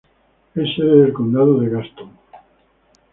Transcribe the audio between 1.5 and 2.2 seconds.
de Gaston.